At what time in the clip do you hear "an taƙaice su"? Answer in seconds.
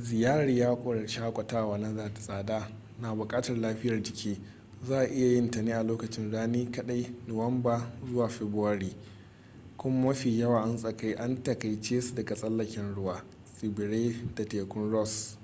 11.18-12.14